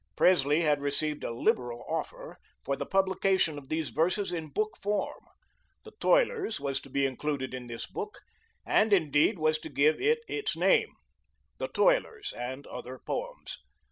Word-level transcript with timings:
Presley 0.15 0.61
had 0.61 0.81
received 0.81 1.23
a 1.23 1.29
liberal 1.29 1.85
offer 1.87 2.39
for 2.65 2.75
the 2.75 2.87
publication 2.87 3.59
of 3.59 3.69
these 3.69 3.89
verses 3.91 4.31
in 4.31 4.47
book 4.49 4.75
form. 4.81 5.19
"The 5.83 5.91
Toilers" 5.99 6.59
was 6.59 6.81
to 6.81 6.89
be 6.89 7.05
included 7.05 7.53
in 7.53 7.67
this 7.67 7.85
book, 7.85 8.21
and, 8.65 8.93
indeed, 8.93 9.37
was 9.37 9.59
to 9.59 9.69
give 9.69 10.01
it 10.01 10.21
its 10.27 10.57
name 10.57 10.89
"The 11.59 11.67
Toilers 11.67 12.33
and 12.35 12.65
Other 12.65 12.97
Poems." 12.97 13.59